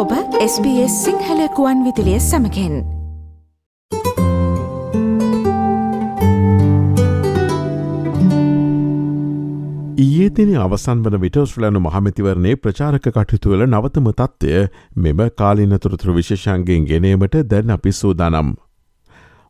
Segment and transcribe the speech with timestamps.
[0.00, 2.76] ඔබ SBS සිංහලකුවන් විදිලිය සමකෙන්
[9.96, 14.64] ඊයේතින අවසන් වන විට ස්්‍රලනු මහමැතිවරණේ ප්‍රචාරක කටයුතුවල නවතම තත්ත්වය
[14.98, 18.56] මෙම කාලිනතුරතුර විශේෂන්ගෙන් ගෙනීමට දැන් අපි සූදානම්.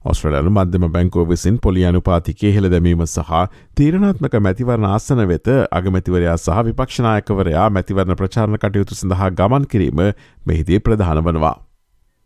[0.03, 3.32] ඔස්ට්‍රලනු මධ්‍යම බැංකෝ විසින් පොලි අනුපාතිකය හෙළ දැමීම සහ
[3.77, 10.00] තීරණාත්මක මැතිවරණ ආසන වෙත අගමැතිවරයා සහ විපක්ෂනායකවරයා මැතිවරණ ප්‍රචාරණ කටයුතු සඳහා ගමන් කිරීම
[10.46, 11.53] මෙහිදී ප්‍රධාන වනවා.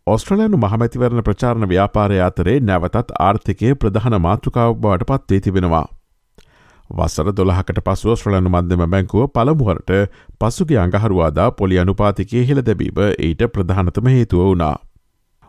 [0.07, 5.85] ඔස්ට්‍රලයනු මහමැතිවරණ ප්‍රචාරණ ව්‍යාපාරය අතරේ නැවතත් ආර්ථිකය ප්‍රධාන මාතෘකාව බවට පත්වේ තිබෙනවා.
[6.89, 9.95] වසර දොළහකට පසුව ශ්‍රලනු මධ්‍යම බැංකුව පළමුුවරට
[10.39, 14.75] පසුගේ අඟහරුවාදා පොලි අනුපාතිකය හෙළ දැබීම ඊට ප්‍රධානතම හේතුව වුණා.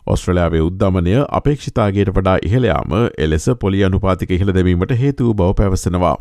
[0.06, 6.16] ඔස්ට්‍රලයාාවේ උද්ධමනය අපේක්ෂිතාගේට වඩා ඉහළයාම එලෙස පොලි අනුපාතික ඉහළ දැමීමට හේතුව බව පැවසෙනවා.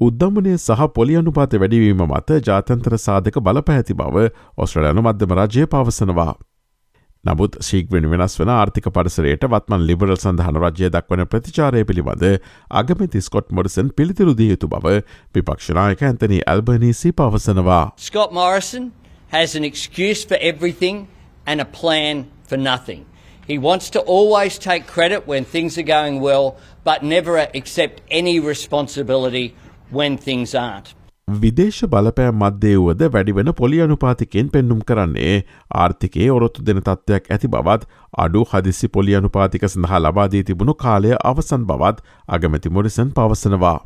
[0.00, 6.34] උද්ධමනය සහ පොලි අනුපාත වැඩිවීම මත ජාතන්තර සාධක බලපැහැති බව ඔස්ට්‍රලයනු මධ්‍යම රජය පවසනවා.
[7.24, 12.24] නමුත් ශීක්වෙන වෙනස් වන ආර්ථික පරිසරයට වත්මන් ලිබරල් සඳහන රජය දක්වන ප්‍රතිචාරය පිළිබඳ
[12.80, 14.94] අගමති ස්කොට් මොඩසන් පිළිතුරු දිය යුතු බව
[15.34, 17.82] විපක්ෂනායක ඇතනී ඇල්බනීසි පවසනවා.
[17.98, 18.92] Scott Morrison
[19.30, 21.04] has an excuse for everything
[21.46, 23.04] and a plan for nothing.
[23.48, 28.40] He wants to always take credit when things are going well, but never accept any
[28.42, 29.46] responsibility
[29.90, 30.94] when things aren't.
[31.28, 35.32] විදේශ බලපෑම් මධ්‍යයවුවද වැඩිවෙන පොලි අනුපාතිකෙන් පෙන්නුම් කරන්නේ
[35.74, 37.88] ආර්ථිකයේ ඔරොත්තු දෙන තත්ත්වයක් ඇති බවත්
[38.18, 43.78] අඩු හදිසි පොලි අනුපාතික සඳහා ලබාදී තිබුණු කාලය අවසන් බවත් අගමැති මොරිසන් පවසනවා.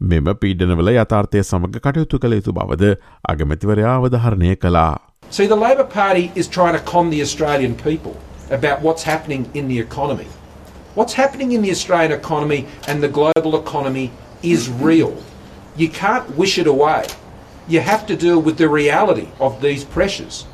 [0.00, 2.92] මෙම පීඩනවල යථාර්ථය සමඟ කටයුතු කළ යුතු බවද
[3.28, 5.11] අගමැතිවරයා අවධහරණය කළා.
[5.30, 8.14] See, the Labor Party is trying to con the Australian people
[8.50, 10.26] about what's happening in the economy.
[10.94, 14.10] What's happening in the Australian economy and the global economy
[14.42, 15.14] is real.
[15.74, 17.06] You can't wish it away.
[17.66, 20.44] You have to deal with the reality of these pressures.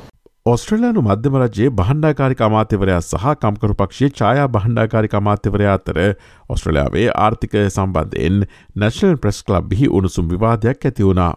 [0.45, 6.01] ඔස්ට්‍රලයානු මධ්‍යම රජයේ බහන්්ඩාකාරික අමාත්‍යවරයා සහ කම්කරු පක්ෂයේ ඡායා බහන්්ඩාකාරික අමාත්‍යවරයා අතර
[6.49, 8.41] ඔස්ට්‍රලයාාවේ ආර්ථිකය සම්බන්ධයෙන්
[8.85, 11.31] නැශනල් ප්‍රෙස් කලබ් බිහි උණුසුම් විවාදයක් ඇතිවුණා.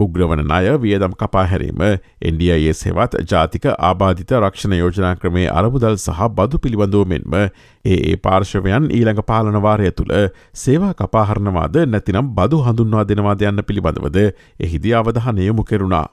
[0.00, 1.82] උග්‍රවන ණය වියදම් කපාහැරීම
[2.22, 7.50] එන්ඩIS හෙවත් ජාතික ආබාධිත රක්ෂණ යෝජනා ක්‍රමේ අරමුදල් සහ බදු පිළිබඳුව මෙන්ම ඒ
[7.84, 10.14] ඒ පාර්ශවයන් ඊළඟ පාලනවාරය තුළ
[10.54, 14.18] සේවා කපාහරණවාද නැතිනම් බදු හඳුන්වා දෙනවාද යන්න පිළිබඳවද
[14.60, 16.06] එහිදී අවධහනයමු කෙරුණා.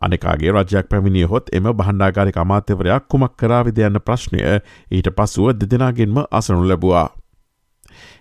[0.00, 4.44] අනෙකාගේ රජයක් පැමිණිය හොත් එම බහන්්ඩාගාරික අමාත්‍යවරයක් කුමක් කරාවිද යන්න ප්‍රශ්නය
[4.90, 7.08] ඊට පසුව දෙදෙනගෙන්ම අසනු ලැබවා.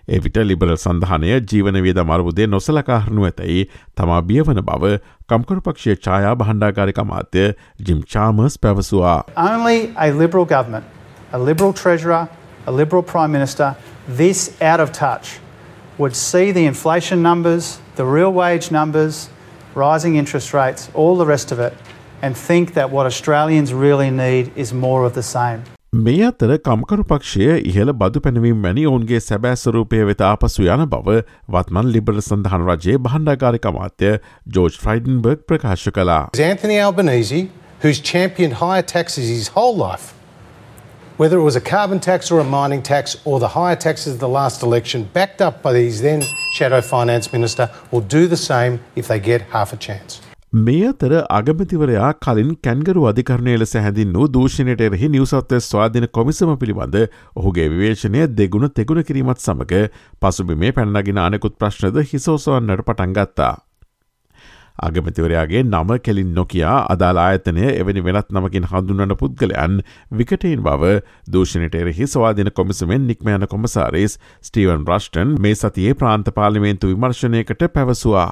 [0.07, 4.93] එවිට ලිබරල් සඳහනය ජීවන වියද මරබුදේ නොසලකාහරනු ඇතැයි තමා බියවන බව
[5.29, 7.43] කම්කරු පක්ෂය ඡායා බහන්්ඩාකාරික අමාත්‍ය
[7.87, 9.23] ජිම් චාමර්ස් පැවසවා.
[9.35, 10.85] Only a Liberal government,
[11.33, 12.27] a Liberal Treasurer,
[12.65, 13.75] a Liberal Prime Minister,
[14.07, 15.39] this out of touch,
[15.97, 19.29] would see the inflation numbers, the real wage numbers,
[19.75, 21.73] rising interest rates, all the rest of it,
[22.21, 25.63] and think that what Australians really need is more of the same.
[25.93, 31.15] මේ අතර කම්කරු පක්ෂය ඉහළ බදු පැනවීම වැනි ඔවුන්ගේ සැබෑස්වරූපය වෙත ආපසු යන බව
[31.55, 34.09] වත්මන් ලිබර සඳහන් රජයේ බහන්ඩාකාරික අමාත්‍ය
[34.57, 36.19] ජෝජ් ෆ්‍රයිඩන්බර්ග් ප්‍රකාශ කලා.
[36.49, 37.49] Anthony Albanese,
[37.85, 40.11] who's championed higher taxes his whole life,
[41.17, 44.19] whether it was a carbon tax or a mining tax or the higher taxes of
[44.19, 46.21] the last election, backed up by his then
[46.51, 50.26] shadow finance minister, will do the same if they get half a chance.
[50.53, 56.95] මේ අතර අගමතිවරයා කලින් කැන්ගරු අධිකරණය ලෙස හැඳින් වූ දූෂණයට එරෙහි නිවසත්ව ස්වාධන කොමිසම පිළිබඳ
[57.35, 59.89] ඔහුගේ විවේශනය දෙගුණ තෙගුණ කිරීමත් සමඟ
[60.21, 63.53] පසුබිමේ පැන්නගෙන අනෙකුත් ප්‍රශ්නද හිසෝසවන්නට පටන්ගත්තා.
[64.79, 69.77] අගමතිවරයාගේ නම කෙලින් නොකයා අදාලා ආයතනය එවැනි වෙනත් නමකින් හඳුන්වන පුද්ගලයන්
[70.13, 70.95] විකටයින් බව
[71.29, 78.29] දූෂණයට එරෙහි ස්වාධන කොමිසමෙන් නික්මයන කොමසාරිස් ස්ටීවන් රෂ්ටන් මේ සතියේ ප්‍රාන්ත පාලිමේන්තු විමර්ශනයකට පැවසවා.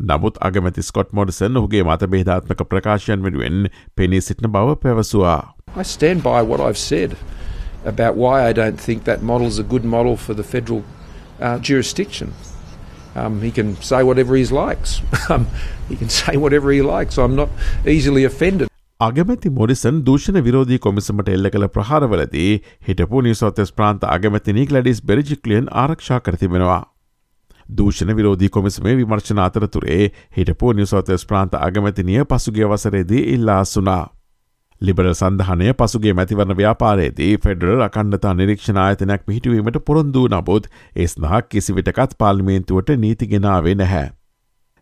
[0.00, 5.54] නමුත් අගමැති ස්කොට් මොඩසන් ඔහුගේ මත බේධාත්මක ප්‍රකාශයන් වෙනුවෙන් පෙනී සිටින බව පැවසවා.
[5.76, 7.16] I stand by what I've said
[7.86, 10.82] about why I don't think that model is a good model for the federal
[11.40, 12.32] uh, jurisdiction.
[13.16, 15.00] Um, he can say whatever he likes.
[15.30, 15.46] Um,
[15.88, 17.18] he can say whatever he likes.
[17.18, 17.50] I'm not
[17.86, 18.68] easily offended.
[19.00, 22.50] අගමැති Morrison දූෂණ විරෝධී කොමිසමට එල්ල කළ ප්‍රහාරවලදී
[22.88, 26.80] හිටපු නිසෝතෙස් ප්‍රාන්ත අගමැති නීක්ලඩිස් බෙරිජික්ලියන් ආරක්ෂා කරතිබෙනවා.
[27.72, 30.00] දූෂණ විරෝධී කොමිසමේ විමර්ශන අතරතුරේ
[30.36, 34.04] හිටපු නිවසෝතස් ප්‍රාන්ත අගමැතිනිය පසුගේ වසරේදී ඉල්ලාසුනා.
[34.80, 42.96] ලිබරල් සඳහනය පසුගේ මැතිවරණ ව්‍යාපාරයේදී ෆෙඩරල් අකණ්ඩතා නිරීක්ෂණ ආයතනයක් පිහිටුවීමට පොරොන්දූ නබුත් ඒස්නහක් කිසිවිටකත් පාල්මේන්තුවට
[42.98, 44.08] නීතිගෙනාවේ නැහැ.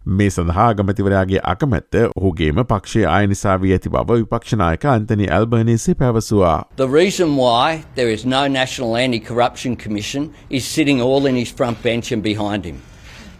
[0.08, 6.56] මේ සඳහා ගමතිවරයාගේ අකමැත්ත ඔහුගේම පක්ෂේ ආය නිසා වී ඇති බව විපක්ෂනායක අන්තනි Albanese පැවසවා.
[6.76, 11.84] The reason why there is no National Anti-Corruption Commission is sitting all in his front
[11.84, 12.82] bench and behind him.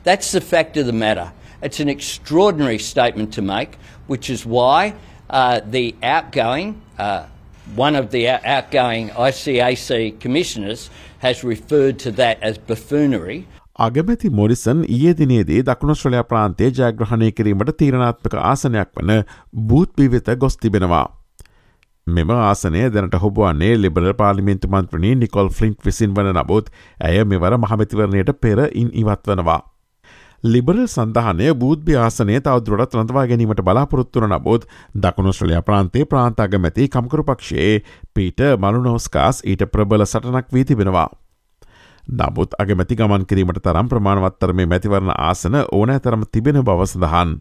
[0.04, 1.28] That's the fact of the matter.
[1.62, 4.94] It's an extraordinary statement to make, which is why
[5.30, 7.26] uh, the outgoing, uh,
[7.76, 13.48] one of the out- outgoing ICAC commissioners has referred to that as buffoonery.
[13.79, 19.13] අගමැති Morrison ඊයේ දිනේදී දකුණස්ශ්‍රලයා ප්‍රාන්තේ ජයග්‍රහණය කිරීමට තීරණාත්මක ආසනයක් වන
[19.69, 21.05] බූත්පි වෙත ගොස් තිබෙනවා.
[22.07, 28.33] මෙම ආසනය දැනට හොබුවන්නේ ලිබරල් පාලිමින්තු මන්ත්‍රණී නිකොල් ෆලින්ට් විසින් වන නමුත් ඇය මෙවර මහමැතිවරණයට
[28.41, 29.61] පෙර ඉන් ඉවත් වනවා.
[30.45, 34.67] ලිබරල් සඳහනය බූද්භ ආසනය තවදුරට රඳවා ගැනීමට බලාපොරොත්තුවන නබොත්
[34.97, 37.73] දකුණුස්්‍රලයා ප්‍රාන්තේ ප්‍රාන්තාගමැති කම්කරු පක්ෂයේ
[38.15, 41.09] පීට මලුනෝස්කාස් ඊට ප්‍රබල සටනක් වී තිබෙනවා.
[42.09, 47.35] නමුත් අගමැති ගමන් කිරීමට තරම් ප්‍රමාණවත්තර මේ මැතිවරණ ආසන ඕනෑ තරම තිබෙන බව සඳහන්.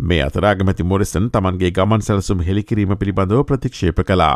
[0.00, 4.28] මේ අතරාගමැති මොරිසන් තමන්ගේ ගමන් සැලසුම් හෙළිකිරීම පිළිබඳව ප්‍රතික්ෂේප කලා.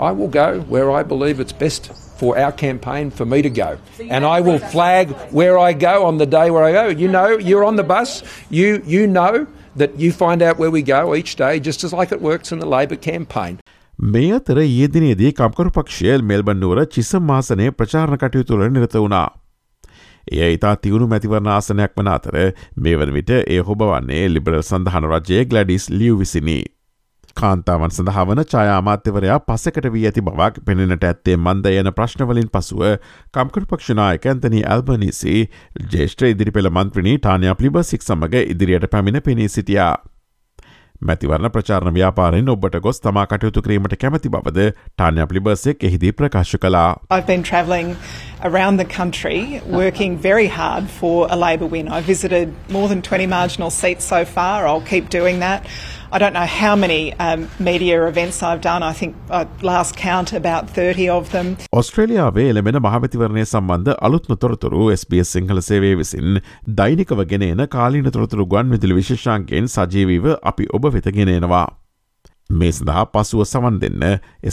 [0.00, 3.68] I will go where I believe it's best for our campaign for me to go.
[4.10, 6.86] And I will flag where I go on the day where I go.
[7.02, 9.46] You know, you're on the bus, you, you know
[9.76, 12.58] that you find out where we go each day, just as like it works in
[12.58, 13.60] the Labor campaign.
[14.00, 19.28] මේ අතර ඒදිනේදී කම්කරු පක්ෂයල් මෙල්බන්නුවර චිස මාසනය ප්‍රචාරණ කටයුතුළ නිරත වුණා.
[20.32, 22.36] එය ඉතා තිවුණු මැතිවරණ ආසනයක් වන අතර
[22.76, 26.60] මේ වන විට ඒ හොබවන්නේ ලිබරල් සඳහන රජයේ ගලඩිස් ලියව් විසිනි.
[27.36, 32.86] කාන්තාවන් සඳහාවන ඡායාමාත්‍යවරයා පසකට වී ඇති බවක් පෙනෙනට ඇත්තේ මන්ද යන ප්‍රශ්නවලින් පසුව
[33.34, 35.36] කම්කරු පක්ෂනායක ඇන්තනී ඇල්බනිසි
[35.92, 39.94] ජේෂ්ත්‍ර ඉදිරි පෙළ මන්ත්‍රණී ටානයා පලිබසික් සමඟ ඉදිරියට පැමිණ පෙනී සිටියා.
[41.08, 46.82] මැතිවරණ ප්‍රචාරණ ව්‍යාපාරෙන් ඔබට ගොස් තමා කටයුතු කිරීමට කැමති බවද ටාන්‍ය පලිබසෙක් එහිදී ප්‍රකාශ කලා.
[47.16, 47.94] I've been travelling
[48.50, 51.88] around the country working very hard for a Labor win.
[51.88, 54.66] I visited more than 20 marginal seats so far.
[54.66, 55.72] I'll keep doing that.
[56.12, 58.82] I don't know how many um, media events I've done.
[58.82, 61.50] I think uh, last count about 30 of them.
[61.72, 66.40] ඔස්ට්‍රේලියාවේ එළමෙන මහමැතිවරණය සම්බන්ධ අලුත්ම තොරතුරු SBS Sinhala සේවේ විසින්
[66.80, 71.68] දෛනිකව ගෙනෙන කාලීන තොරතුරු ගුවන් විදුලි විශේෂාන්ගෙන් සජීවීව අපි ඔබ වෙත ගෙනෙනවා.
[72.50, 74.04] මේ සඳහා පසුව සවන් දෙන්න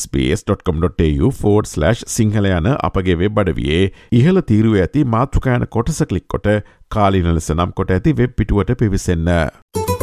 [0.01, 1.73] sps.com.tu ෆෝඩ්/
[2.17, 3.83] සිංහල යන අපගේ වෙබ් අඩවියේ
[4.19, 6.49] ඉහළ තීරුව ඇති මාතෘකයන කොටස කලික් කොට
[6.97, 9.31] කාලින ලෙස නම් කොට ඇති වෙබ් පිටුවට පිවිසන්න.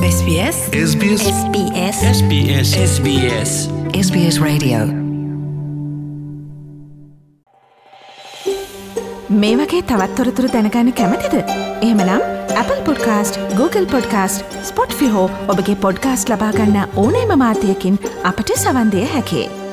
[0.05, 0.57] SBS?
[0.91, 1.23] SBS.
[1.25, 1.97] SBS.
[2.17, 2.69] SBS.
[2.95, 3.51] SBS.
[4.07, 4.79] SBS Radio.
[9.29, 11.35] මේ වගේ තවත්තොරතුරු දැනගන්න කැමතිද.
[11.81, 12.21] එහෙමනම්
[12.55, 14.61] Apple podcast Google podcast
[14.93, 19.64] Spotify ඔබගේ පොඩ්කාස්ට ලබාගන්න ඕනේම මාතයකින් අපට සවන්දය හැකේ.